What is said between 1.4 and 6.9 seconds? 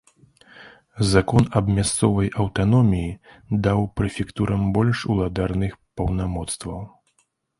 аб мясцовай аўтаноміі даў прэфектурам больш уладарных паўнамоцтваў.